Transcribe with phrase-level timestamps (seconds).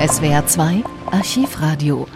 [0.00, 2.08] SWR 2 Archivradio.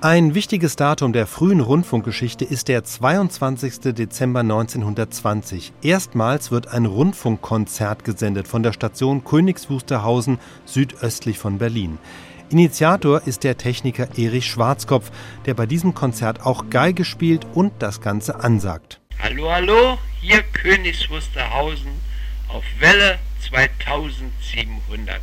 [0.00, 3.94] Ein wichtiges Datum der frühen Rundfunkgeschichte ist der 22.
[3.94, 5.72] Dezember 1920.
[5.82, 11.98] Erstmals wird ein Rundfunkkonzert gesendet von der Station Königs Wusterhausen südöstlich von Berlin.
[12.50, 15.10] Initiator ist der Techniker Erich Schwarzkopf,
[15.46, 19.00] der bei diesem Konzert auch Geige spielt und das Ganze ansagt.
[19.18, 21.90] Hallo, hallo, hier Königs Wusterhausen
[22.46, 25.20] auf Welle 2700.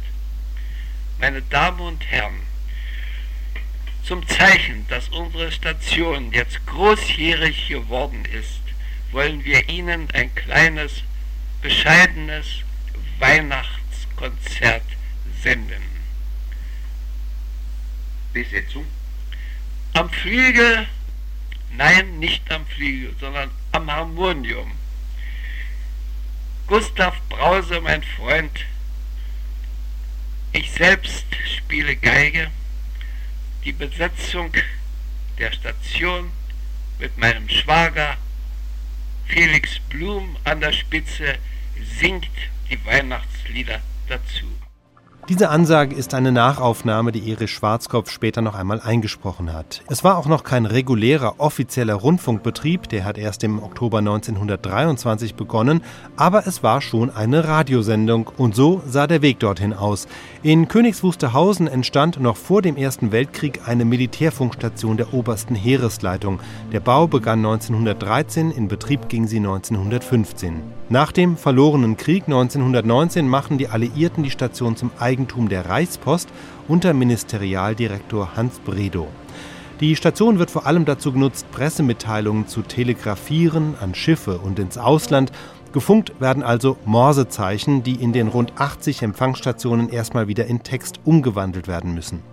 [1.19, 2.41] Meine Damen und Herren,
[4.03, 8.61] zum Zeichen, dass unsere Station jetzt großjährig geworden ist,
[9.11, 11.03] wollen wir Ihnen ein kleines,
[11.61, 12.45] bescheidenes
[13.19, 14.83] Weihnachtskonzert
[15.41, 15.83] senden.
[18.33, 18.85] Besetzung?
[19.93, 20.87] Am Flügel,
[21.71, 24.71] nein, nicht am Flügel, sondern am Harmonium.
[26.69, 28.51] Gustav Brause, mein Freund,
[30.53, 31.25] ich selbst
[31.57, 32.51] spiele Geige.
[33.65, 34.53] Die Besetzung
[35.39, 36.29] der Station
[36.99, 38.17] mit meinem Schwager
[39.25, 41.39] Felix Blum an der Spitze
[41.99, 42.29] singt
[42.69, 44.45] die Weihnachtslieder dazu.
[45.29, 49.83] Diese Ansage ist eine Nachaufnahme, die Erich Schwarzkopf später noch einmal eingesprochen hat.
[49.87, 55.83] Es war auch noch kein regulärer offizieller Rundfunkbetrieb, der hat erst im Oktober 1923 begonnen,
[56.15, 60.07] aber es war schon eine Radiosendung und so sah der Weg dorthin aus.
[60.41, 66.39] In Königs Wusterhausen entstand noch vor dem Ersten Weltkrieg eine Militärfunkstation der obersten Heeresleitung.
[66.73, 70.63] Der Bau begann 1913, in Betrieb ging sie 1915.
[70.89, 74.89] Nach dem verlorenen Krieg 1919 machen die Alliierten die Station zum
[75.19, 76.29] Eigentum der Reichspost
[76.69, 79.09] unter Ministerialdirektor Hans Bredow.
[79.81, 85.33] Die Station wird vor allem dazu genutzt, Pressemitteilungen zu telegrafieren an Schiffe und ins Ausland
[85.71, 91.67] Gefunkt werden also Morsezeichen, die in den rund 80 Empfangsstationen erstmal wieder in Text umgewandelt
[91.67, 92.23] werden müssen.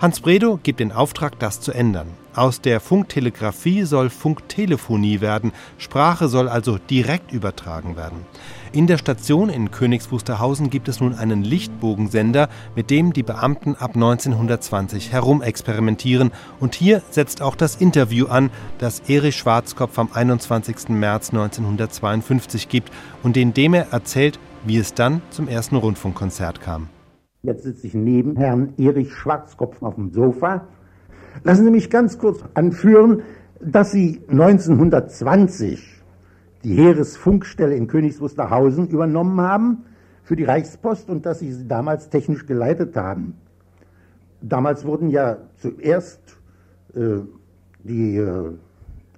[0.00, 2.08] Hans Bredow gibt den Auftrag, das zu ändern.
[2.34, 8.26] Aus der Funktelegrafie soll Funktelefonie werden, Sprache soll also direkt übertragen werden.
[8.72, 13.76] In der Station in Königs Wusterhausen gibt es nun einen Lichtbogensender, mit dem die Beamten
[13.76, 16.32] ab 1920 herumexperimentieren.
[16.58, 20.88] Und hier setzt auch das Interview an, das Erich Schwarzkopf am 21.
[20.88, 22.90] März 1952 gibt
[23.22, 26.88] und in dem er erzählt, wie es dann zum ersten Rundfunkkonzert kam.
[27.44, 30.66] Jetzt sitze ich neben Herrn Erich Schwarzkopf auf dem Sofa.
[31.42, 33.20] Lassen Sie mich ganz kurz anführen,
[33.60, 36.02] dass Sie 1920
[36.64, 39.84] die Heeresfunkstelle in Königs Wusterhausen übernommen haben
[40.22, 43.34] für die Reichspost und dass sie sie damals technisch geleitet haben.
[44.40, 46.38] Damals wurden ja zuerst
[46.94, 47.18] äh,
[47.82, 48.52] die, äh,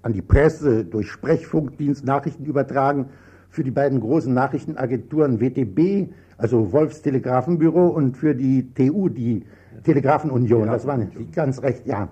[0.02, 3.10] an die Presse durch Sprechfunkdienst Nachrichten übertragen
[3.56, 9.46] für die beiden großen Nachrichtenagenturen WTB, also Wolfs Telegrafenbüro und für die TU, die
[9.82, 10.66] Telegrafenunion.
[10.66, 12.10] Das war nicht ganz recht, ja.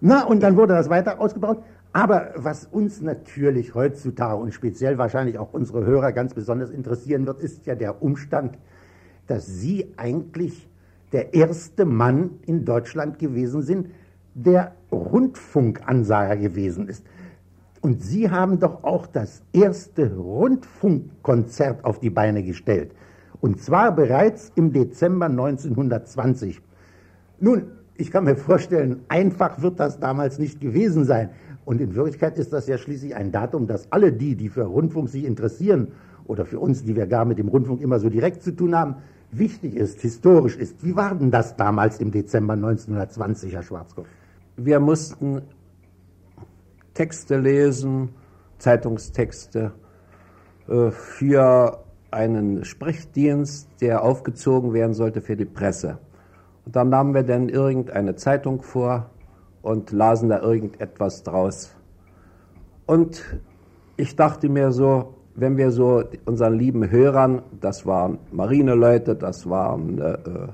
[0.00, 1.62] Na, und dann wurde das weiter ausgebaut.
[1.92, 7.40] Aber was uns natürlich heutzutage und speziell wahrscheinlich auch unsere Hörer ganz besonders interessieren wird,
[7.40, 8.58] ist ja der Umstand,
[9.26, 10.66] dass Sie eigentlich
[11.12, 13.88] der erste Mann in Deutschland gewesen sind,
[14.34, 17.04] der Rundfunkansager gewesen ist.
[17.86, 22.90] Und Sie haben doch auch das erste Rundfunkkonzert auf die Beine gestellt.
[23.40, 26.60] Und zwar bereits im Dezember 1920.
[27.38, 31.30] Nun, ich kann mir vorstellen, einfach wird das damals nicht gewesen sein.
[31.64, 35.08] Und in Wirklichkeit ist das ja schließlich ein Datum, das alle die, die für Rundfunk
[35.08, 35.92] sich interessieren,
[36.24, 38.96] oder für uns, die wir gar mit dem Rundfunk immer so direkt zu tun haben,
[39.30, 40.84] wichtig ist, historisch ist.
[40.84, 44.08] Wie war denn das damals im Dezember 1920, Herr Schwarzkopf?
[44.56, 45.42] Wir mussten
[46.96, 48.08] Texte lesen,
[48.58, 49.72] Zeitungstexte
[50.68, 55.98] äh, für einen Sprechdienst, der aufgezogen werden sollte für die Presse.
[56.64, 59.10] Und dann nahmen wir dann irgendeine Zeitung vor,
[59.66, 61.74] und lasen da irgendetwas draus.
[62.86, 63.20] Und
[63.96, 69.98] ich dachte mir so, wenn wir so unseren lieben Hörern, das waren Marineleute, das waren
[69.98, 70.48] äh, äh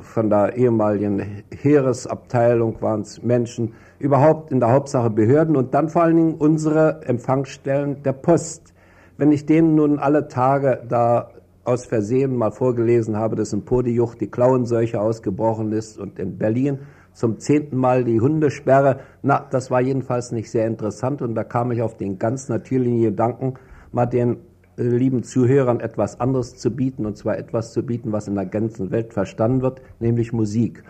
[0.00, 6.02] von der ehemaligen Heeresabteilung waren es Menschen, überhaupt in der Hauptsache Behörden und dann vor
[6.02, 8.72] allen Dingen unsere Empfangsstellen der Post.
[9.16, 11.30] Wenn ich denen nun alle Tage da
[11.64, 16.78] aus Versehen mal vorgelesen habe, dass in Podiuch die Klauenseuche ausgebrochen ist und in Berlin
[17.12, 19.00] zum zehnten Mal die Hundesperre.
[19.22, 23.02] Na, das war jedenfalls nicht sehr interessant und da kam ich auf den ganz natürlichen
[23.02, 23.54] Gedanken,
[23.92, 24.38] mal den
[24.88, 28.90] lieben Zuhörern etwas anderes zu bieten und zwar etwas zu bieten, was in der ganzen
[28.90, 30.84] Welt verstanden wird, nämlich Musik.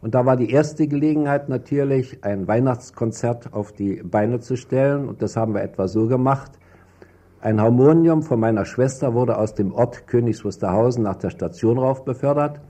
[0.00, 5.22] Und da war die erste Gelegenheit natürlich, ein Weihnachtskonzert auf die Beine zu stellen und
[5.22, 6.52] das haben wir etwa so gemacht.
[7.40, 12.04] Ein Harmonium von meiner Schwester wurde aus dem Ort Königs Wusterhausen nach der Station rauf
[12.04, 12.60] befördert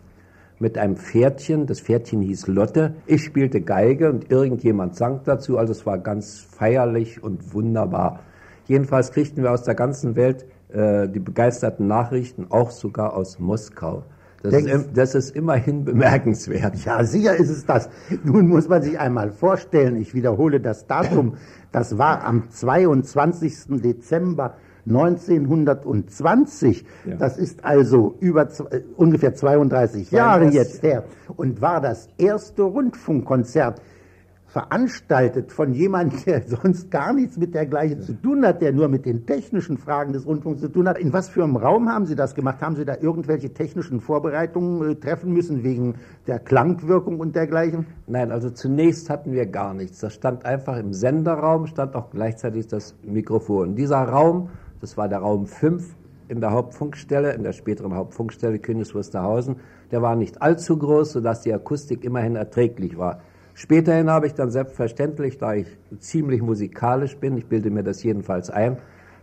[0.59, 1.67] mit einem Pferdchen.
[1.67, 2.95] Das Pferdchen hieß Lotte.
[3.07, 5.59] Ich spielte Geige und irgendjemand sang dazu.
[5.59, 8.21] Also es war ganz feierlich und wunderbar.
[8.67, 14.03] Jedenfalls kriegten wir aus der ganzen Welt äh, die begeisterten Nachrichten, auch sogar aus Moskau.
[14.43, 16.77] Das ist, das ist, immerhin bemerkenswert.
[16.85, 17.89] Ja, sicher ist es das.
[18.25, 21.37] Nun muss man sich einmal vorstellen, ich wiederhole das Datum,
[21.73, 23.81] das war am 22.
[23.83, 24.57] Dezember
[24.87, 26.85] 1920.
[27.07, 27.17] Ja.
[27.17, 31.05] Das ist also über äh, ungefähr 32 Jahre jetzt her
[31.37, 33.81] und war das erste Rundfunkkonzert
[34.55, 39.05] veranstaltet von jemandem, der sonst gar nichts mit dergleichen zu tun hat, der nur mit
[39.05, 40.97] den technischen Fragen des Rundfunks zu tun hat.
[40.97, 42.63] In was für einem Raum haben Sie das gemacht?
[42.63, 45.97] Haben Sie da irgendwelche technischen Vorbereitungen äh, treffen müssen wegen
[46.29, 47.87] der Klangwirkung und dergleichen?
[48.07, 49.99] Nein, also zunächst hatten wir gar nichts.
[49.99, 53.75] Das stand einfach im Senderraum, stand auch gleichzeitig das Mikrofon.
[53.75, 54.51] Dieser Raum,
[54.81, 55.97] das war der Raum 5
[56.29, 59.57] in der Hauptfunkstelle, in der späteren Hauptfunkstelle Königs Wusterhausen,
[59.91, 63.21] der war nicht allzu groß, sodass die Akustik immerhin erträglich war.
[63.55, 65.67] Späterhin habe ich dann selbstverständlich, da ich
[65.99, 68.79] ziemlich musikalisch bin, ich bilde mir das jedenfalls ein,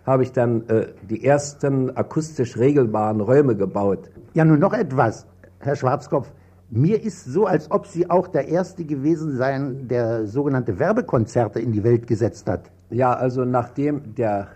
[0.06, 4.10] habe ich dann äh, die ersten akustisch regelbaren Räume gebaut.
[4.34, 5.28] Ja, nun noch etwas,
[5.60, 6.32] Herr Schwarzkopf.
[6.70, 11.74] Mir ist so, als ob Sie auch der Erste gewesen seien, der sogenannte Werbekonzerte in
[11.74, 12.72] die Welt gesetzt hat.
[12.90, 14.48] Ja, also nachdem der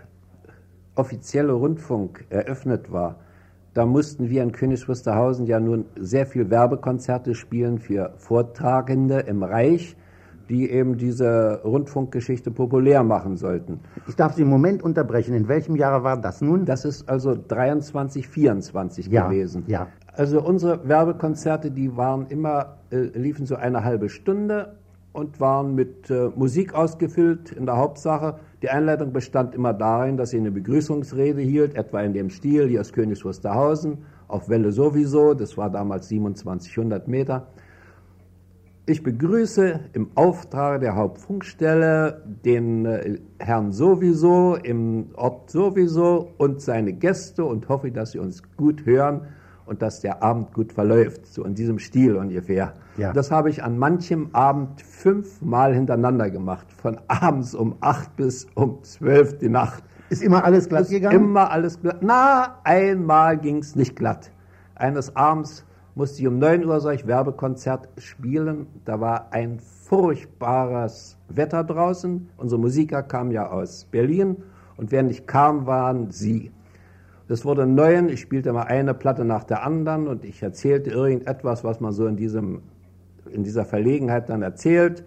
[0.94, 3.16] offizielle Rundfunk eröffnet war,
[3.76, 9.42] da mussten wir in Königs Wusterhausen ja nun sehr viel Werbekonzerte spielen für Vortragende im
[9.42, 9.96] Reich,
[10.48, 13.80] die eben diese Rundfunkgeschichte populär machen sollten.
[14.08, 15.34] Ich darf Sie im Moment unterbrechen.
[15.34, 16.64] In welchem Jahr war das nun?
[16.64, 19.64] Das ist also 23, 24 ja, gewesen.
[19.66, 19.88] Ja.
[20.14, 24.78] Also unsere Werbekonzerte, die waren immer, äh, liefen so eine halbe Stunde
[25.16, 28.38] und waren mit äh, Musik ausgefüllt in der Hauptsache.
[28.62, 32.82] Die Einleitung bestand immer darin, dass sie eine Begrüßungsrede hielt, etwa in dem Stil, hier
[32.82, 37.46] ist Königs Wusterhausen, auf Welle sowieso, das war damals 2700 Meter.
[38.84, 46.92] Ich begrüße im Auftrag der Hauptfunkstelle den äh, Herrn sowieso im Ort sowieso und seine
[46.92, 49.22] Gäste und hoffe, dass Sie uns gut hören
[49.66, 52.74] und dass der Abend gut verläuft, so in diesem Stil ungefähr.
[52.96, 53.12] Ja.
[53.12, 58.82] Das habe ich an manchem Abend fünfmal hintereinander gemacht, von abends um acht bis um
[58.82, 59.82] zwölf die Nacht.
[60.08, 61.16] Ist immer alles glatt gegangen?
[61.16, 61.98] Immer alles glatt.
[62.00, 64.30] Na, einmal ging es nicht glatt.
[64.76, 65.64] Eines Abends
[65.96, 68.66] musste ich um neun Uhr solch Werbekonzert spielen.
[68.84, 72.28] Da war ein furchtbares Wetter draußen.
[72.36, 74.36] Unsere Musiker kamen ja aus Berlin
[74.76, 76.52] und wer nicht kam, waren sie.
[77.28, 81.64] Das wurde neu, ich spielte mal eine Platte nach der anderen und ich erzählte irgendetwas,
[81.64, 82.62] was man so in, diesem,
[83.30, 85.04] in dieser Verlegenheit dann erzählt.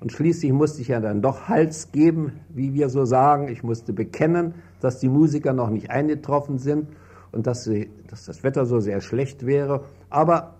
[0.00, 3.48] Und schließlich musste ich ja dann doch Hals geben, wie wir so sagen.
[3.48, 6.88] Ich musste bekennen, dass die Musiker noch nicht eingetroffen sind
[7.32, 9.84] und dass, sie, dass das Wetter so sehr schlecht wäre.
[10.08, 10.54] Aber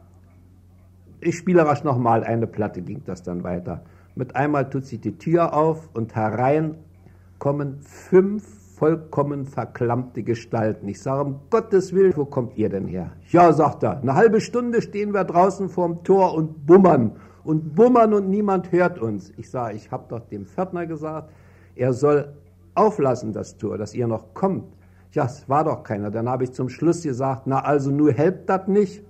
[1.21, 3.83] ich spiele rasch nochmal eine Platte, ging das dann weiter.
[4.17, 6.75] Mit einmal tut sich die Tür auf und herein
[7.39, 10.89] kommen fünf vollkommen verklammte Gestalten.
[10.89, 13.11] Ich sage, um Gottes Willen, wo kommt ihr denn her?
[13.31, 17.13] Ja, sagt er, eine halbe Stunde stehen wir draußen vorm Tor und bummern.
[17.43, 19.33] Und bummern und niemand hört uns.
[19.37, 21.31] Ich sage, ich habe doch dem Pförtner gesagt,
[21.75, 22.33] er soll
[22.75, 24.65] auflassen das Tor, dass ihr noch kommt.
[25.13, 26.11] Ja, es war doch keiner.
[26.11, 29.03] Dann habe ich zum Schluss gesagt, na also nur helpt das nicht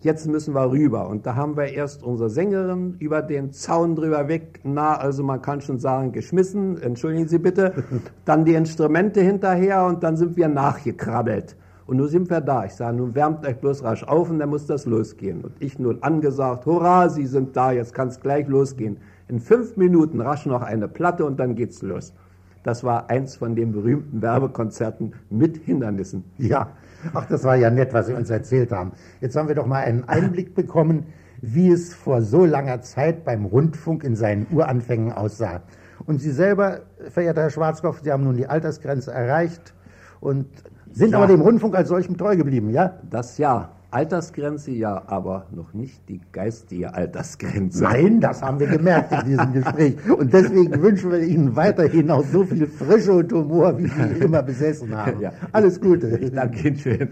[0.00, 1.08] jetzt müssen wir rüber.
[1.08, 5.42] Und da haben wir erst unsere Sängerin über den Zaun drüber weg, na, also man
[5.42, 7.84] kann schon sagen, geschmissen, entschuldigen Sie bitte,
[8.24, 11.56] dann die Instrumente hinterher und dann sind wir nachgekrabbelt.
[11.86, 12.64] Und nun sind wir da.
[12.66, 15.40] Ich sage, nun wärmt euch bloß rasch auf und dann muss das losgehen.
[15.40, 18.98] Und ich nun angesagt, hurra, Sie sind da, jetzt kann es gleich losgehen.
[19.26, 22.14] In fünf Minuten rasch noch eine Platte und dann geht's los.
[22.62, 26.24] Das war eins von den berühmten Werbekonzerten mit Hindernissen.
[26.38, 26.68] Ja,
[27.14, 28.92] Ach, das war ja nett, was Sie uns erzählt haben.
[29.20, 31.06] Jetzt haben wir doch mal einen Einblick bekommen,
[31.40, 35.62] wie es vor so langer Zeit beim Rundfunk in seinen Uranfängen aussah.
[36.06, 39.74] Und Sie selber, verehrter Herr Schwarzkopf, Sie haben nun die Altersgrenze erreicht
[40.20, 40.46] und
[40.90, 41.18] sind ja.
[41.18, 42.98] aber dem Rundfunk als solchem treu geblieben, ja?
[43.08, 43.70] Das ja.
[43.90, 47.82] Altersgrenze ja, aber noch nicht die geistige Altersgrenze.
[47.82, 49.96] Nein, das haben wir gemerkt in diesem Gespräch.
[50.10, 54.42] Und deswegen wünschen wir Ihnen weiterhin auch so viel Frische und Humor, wie Sie immer
[54.42, 55.20] besessen haben.
[55.20, 55.32] Ja.
[55.52, 56.18] Alles Gute.
[56.18, 57.08] Ich danke Ihnen schön.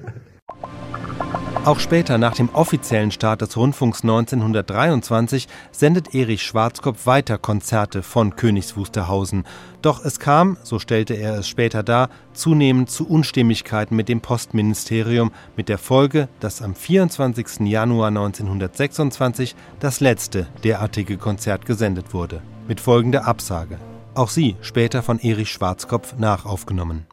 [1.64, 8.36] Auch später, nach dem offiziellen Start des Rundfunks 1923, sendet Erich Schwarzkopf weiter Konzerte von
[8.36, 9.44] Königs Wusterhausen.
[9.82, 15.30] Doch es kam, so stellte er es später dar, zunehmend zu Unstimmigkeiten mit dem Postministerium,
[15.56, 17.68] mit der Folge, dass am 24.
[17.68, 22.40] Januar 1926 das letzte derartige Konzert gesendet wurde.
[22.66, 23.78] Mit folgender Absage.
[24.14, 27.06] Auch sie später von Erich Schwarzkopf nachaufgenommen.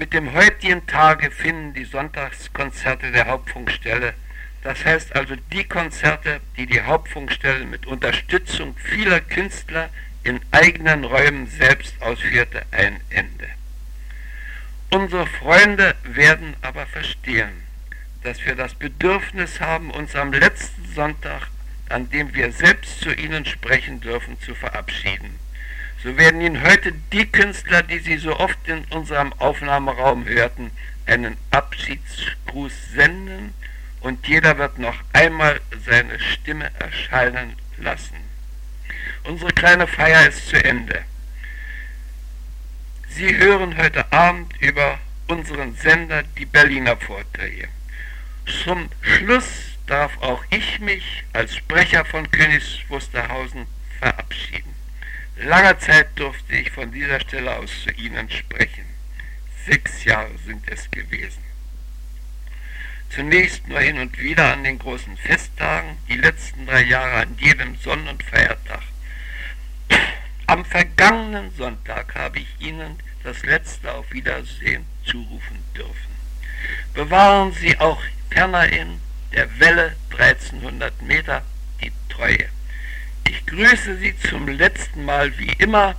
[0.00, 4.14] Mit dem heutigen Tage finden die Sonntagskonzerte der Hauptfunkstelle,
[4.62, 9.90] das heißt also die Konzerte, die die Hauptfunkstelle mit Unterstützung vieler Künstler
[10.24, 13.46] in eigenen Räumen selbst ausführte, ein Ende.
[14.88, 17.52] Unsere Freunde werden aber verstehen,
[18.22, 21.48] dass wir das Bedürfnis haben, uns am letzten Sonntag,
[21.90, 25.38] an dem wir selbst zu ihnen sprechen dürfen, zu verabschieden.
[26.02, 30.70] So werden Ihnen heute die Künstler, die Sie so oft in unserem Aufnahmeraum hörten,
[31.04, 33.52] einen Abschiedsgruß senden
[34.00, 38.16] und jeder wird noch einmal seine Stimme erscheinen lassen.
[39.24, 41.02] Unsere kleine Feier ist zu Ende.
[43.08, 47.68] Sie hören heute Abend über unseren Sender die Berliner Vorträge.
[48.64, 53.66] Zum Schluss darf auch ich mich als Sprecher von Königs Wusterhausen
[53.98, 54.69] verabschieden.
[55.42, 58.84] Langer Zeit durfte ich von dieser Stelle aus zu Ihnen sprechen.
[59.66, 61.42] Sechs Jahre sind es gewesen.
[63.08, 67.74] Zunächst nur hin und wieder an den großen Festtagen, die letzten drei Jahre an jedem
[67.76, 68.82] Sonn- und Feiertag.
[70.46, 76.14] Am vergangenen Sonntag habe ich Ihnen das letzte Auf Wiedersehen zurufen dürfen.
[76.92, 79.00] Bewahren Sie auch fernerhin
[79.32, 81.42] der Welle 1300 Meter
[81.82, 82.48] die Treue.
[83.30, 85.94] Ich grüße Sie zum letzten Mal wie immer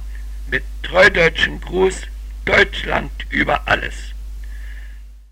[0.50, 1.96] mit treudeutschem Gruß
[2.44, 3.94] Deutschland über alles.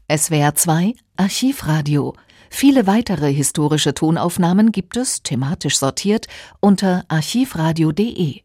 [0.09, 2.15] SWR 2 Archivradio.
[2.49, 6.27] Viele weitere historische Tonaufnahmen gibt es, thematisch sortiert,
[6.61, 8.37] unter archivradio.de.